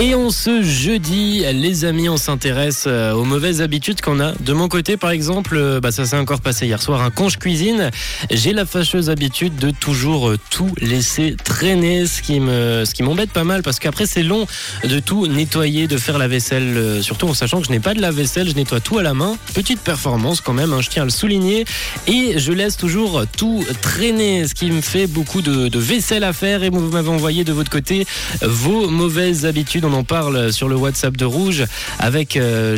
Et 0.00 0.14
on 0.14 0.30
se 0.30 0.62
jeudi, 0.62 1.42
les 1.52 1.84
amis, 1.84 2.08
on 2.08 2.16
s'intéresse 2.16 2.84
euh, 2.86 3.10
aux 3.14 3.24
mauvaises 3.24 3.60
habitudes 3.62 4.00
qu'on 4.00 4.20
a. 4.20 4.30
De 4.34 4.52
mon 4.52 4.68
côté, 4.68 4.96
par 4.96 5.10
exemple, 5.10 5.56
euh, 5.56 5.80
bah, 5.80 5.90
ça 5.90 6.06
s'est 6.06 6.16
encore 6.16 6.40
passé 6.40 6.66
hier 6.66 6.80
soir, 6.80 7.02
un 7.02 7.28
je 7.28 7.36
cuisine, 7.36 7.90
j'ai 8.30 8.52
la 8.52 8.64
fâcheuse 8.64 9.10
habitude 9.10 9.56
de 9.56 9.72
toujours 9.72 10.28
euh, 10.28 10.38
tout 10.50 10.70
laisser 10.80 11.34
traîner, 11.42 12.06
ce 12.06 12.22
qui 12.22 12.38
me, 12.38 12.84
ce 12.84 12.94
qui 12.94 13.02
m'embête 13.02 13.32
pas 13.32 13.42
mal 13.42 13.64
parce 13.64 13.80
qu'après 13.80 14.06
c'est 14.06 14.22
long 14.22 14.46
de 14.84 15.00
tout 15.00 15.26
nettoyer, 15.26 15.88
de 15.88 15.96
faire 15.96 16.16
la 16.16 16.28
vaisselle, 16.28 17.02
surtout 17.02 17.26
en 17.26 17.34
sachant 17.34 17.60
que 17.60 17.66
je 17.66 17.72
n'ai 17.72 17.80
pas 17.80 17.94
de 17.94 18.00
la 18.00 18.12
vaisselle, 18.12 18.48
je 18.48 18.54
nettoie 18.54 18.78
tout 18.78 18.98
à 18.98 19.02
la 19.02 19.14
main. 19.14 19.36
Petite 19.52 19.80
performance 19.80 20.40
quand 20.40 20.52
même, 20.52 20.72
hein, 20.72 20.80
je 20.80 20.90
tiens 20.90 21.02
à 21.02 21.06
le 21.06 21.10
souligner. 21.10 21.64
Et 22.06 22.38
je 22.38 22.52
laisse 22.52 22.76
toujours 22.76 23.24
tout 23.36 23.64
traîner, 23.82 24.46
ce 24.46 24.54
qui 24.54 24.70
me 24.70 24.80
fait 24.80 25.08
beaucoup 25.08 25.42
de 25.42 25.78
vaisselle 25.78 26.22
à 26.22 26.32
faire. 26.32 26.62
Et 26.62 26.70
vous 26.70 26.78
m'avez 26.80 27.08
envoyé 27.08 27.42
de 27.42 27.52
votre 27.52 27.70
côté 27.70 28.06
vos 28.42 28.88
mauvaises 28.88 29.44
habitudes 29.44 29.86
on 29.88 29.92
en 29.94 30.04
parle 30.04 30.52
sur 30.52 30.68
le 30.68 30.76
WhatsApp 30.76 31.16
de 31.16 31.24
Rouge 31.24 31.64
avec 31.98 32.36
euh, 32.36 32.76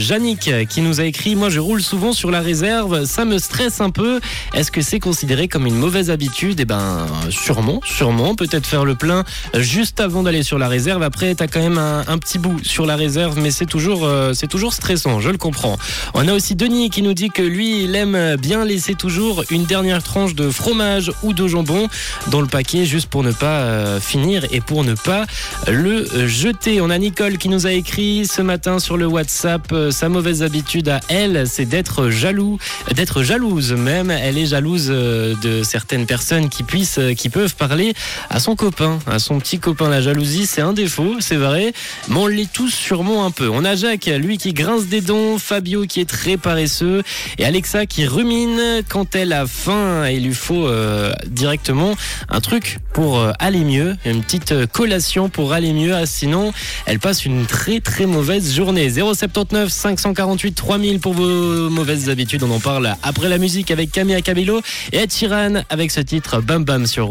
qui 0.69 0.81
nous 0.81 1.01
a 1.01 1.05
écrit 1.05 1.35
Moi 1.35 1.51
je 1.51 1.59
roule 1.59 1.83
souvent 1.83 2.13
sur 2.13 2.31
la 2.31 2.41
réserve, 2.41 3.05
ça 3.05 3.25
me 3.25 3.39
stresse 3.39 3.81
un 3.81 3.91
peu. 3.91 4.21
Est-ce 4.55 4.71
que 4.71 4.81
c'est 4.81 5.01
considéré 5.01 5.49
comme 5.49 5.67
une 5.67 5.75
mauvaise 5.75 6.11
habitude? 6.11 6.61
Eh 6.61 6.65
ben 6.65 7.07
sûrement, 7.31 7.81
sûrement. 7.85 8.35
Peut-être 8.35 8.67
faire 8.67 8.85
le 8.85 8.95
plein 8.95 9.25
juste 9.55 10.01
avant 10.01 10.23
d'aller 10.23 10.43
sur 10.43 10.59
la 10.59 10.69
réserve. 10.69 11.03
Après, 11.03 11.35
tu 11.35 11.43
as 11.43 11.49
quand 11.49 11.61
même 11.61 11.79
un, 11.79 12.19
petit 12.19 12.39
bout 12.39 12.63
sur 12.63 12.87
la 12.87 12.97
réserve, 12.97 13.39
mais 13.41 13.51
c'est 13.51 13.67
toujours, 13.67 14.05
euh, 14.05 14.33
c'est 14.33 14.47
toujours 14.47 14.73
stressant, 14.73 15.21
je 15.21 15.31
le 15.31 15.39
comprends. 15.39 15.79
On 16.15 16.29
a 16.29 16.33
aussi 16.33 16.55
Denis 16.55 16.91
qui 16.91 17.03
nous 17.03 17.15
dit 17.15 17.31
que 17.31 17.43
lui, 17.43 17.85
il 17.85 17.95
aime 17.97 18.37
bien 18.37 18.65
laisser 18.65 18.95
toujours 18.95 19.45
une 19.51 19.65
dernière 19.65 20.03
tranche 20.03 20.35
de 20.35 20.51
fromage 20.51 21.11
ou 21.23 21.33
de 21.33 21.49
jambon 21.49 21.89
dans 22.29 22.41
le 22.41 22.47
paquet 22.47 22.85
juste 22.85 23.09
pour 23.09 23.23
ne 23.23 23.33
pas 23.33 23.61
euh, 23.61 24.01
finir 24.01 24.47
et 24.53 24.61
pour 24.61 24.85
ne 24.85 24.95
pas 24.95 25.27
le 25.67 26.07
jeter. 26.27 26.81
Nicole 27.01 27.39
qui 27.39 27.49
nous 27.49 27.67
a 27.67 27.73
écrit 27.73 28.27
ce 28.27 28.43
matin 28.43 28.79
sur 28.79 28.99
le 28.99 29.07
WhatsApp 29.07 29.73
euh, 29.73 29.91
sa 29.91 30.11
mauvaise 30.11 30.43
habitude 30.43 30.91
à 30.91 31.01
elle, 31.09 31.49
c'est 31.49 31.65
d'être 31.65 32.11
jaloux, 32.11 32.59
d'être 32.95 33.23
jalouse 33.23 33.73
même. 33.73 34.11
Elle 34.11 34.37
est 34.37 34.45
jalouse 34.45 34.89
euh, 34.91 35.35
de 35.43 35.63
certaines 35.63 36.05
personnes 36.05 36.51
qui 36.51 36.63
puissent, 36.63 36.99
euh, 36.99 37.15
qui 37.15 37.31
peuvent 37.31 37.57
parler 37.57 37.95
à 38.29 38.39
son 38.39 38.55
copain, 38.55 38.99
à 39.07 39.19
son 39.19 39.39
petit 39.39 39.59
copain. 39.59 39.89
La 39.89 40.03
jalousie, 40.03 40.45
c'est 40.45 40.61
un 40.61 40.75
défaut, 40.75 41.17
c'est 41.21 41.37
vrai, 41.37 41.73
mais 42.09 42.17
on 42.17 42.27
l'est 42.27 42.53
tous 42.53 42.69
sûrement 42.69 43.25
un 43.25 43.31
peu. 43.31 43.49
On 43.49 43.65
a 43.65 43.77
Jacques, 43.77 44.11
lui 44.19 44.37
qui 44.37 44.53
grince 44.53 44.85
des 44.85 45.01
dents, 45.01 45.39
Fabio 45.39 45.87
qui 45.87 46.01
est 46.01 46.09
très 46.09 46.37
paresseux 46.37 47.03
et 47.39 47.47
Alexa 47.47 47.87
qui 47.87 48.07
rumine 48.07 48.83
quand 48.91 49.15
elle 49.15 49.33
a 49.33 49.47
faim. 49.47 50.07
Il 50.07 50.27
lui 50.27 50.35
faut 50.35 50.69
directement 51.27 51.95
un 52.29 52.41
truc 52.41 52.79
pour 52.93 53.27
aller 53.39 53.65
mieux, 53.65 53.97
une 54.05 54.23
petite 54.23 54.67
collation 54.67 55.31
pour 55.31 55.55
aller 55.55 55.73
mieux. 55.73 55.95
Ah, 55.95 56.05
sinon, 56.05 56.53
elle 56.87 56.99
passe 56.99 57.25
une 57.25 57.47
très 57.47 57.81
très 57.81 58.07
mauvaise 58.07 58.55
journée. 58.55 58.91
079 58.91 59.71
548 59.71 60.53
3000 60.53 61.01
pour 61.01 61.15
vos 61.15 61.71
mauvaises 61.71 62.11
habitudes. 62.11 62.43
On 62.43 62.51
en 62.51 62.61
parle 62.61 62.95
après 63.03 63.29
la 63.29 63.39
musique 63.39 63.71
avec 63.71 63.91
Camille 63.91 64.23
Cabello 64.23 64.61
et 64.93 64.99
Ed 64.99 65.13
Sheeran 65.13 65.63
avec 65.71 65.91
ce 65.91 66.01
titre 66.01 66.41
Bam 66.41 66.65
Bam 66.65 66.87
sur 66.87 67.09